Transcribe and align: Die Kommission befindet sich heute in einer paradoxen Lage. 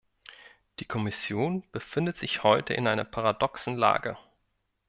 Die 0.79 0.85
Kommission 0.85 1.63
befindet 1.71 2.17
sich 2.17 2.41
heute 2.41 2.73
in 2.73 2.87
einer 2.87 3.03
paradoxen 3.03 3.75
Lage. 3.75 4.17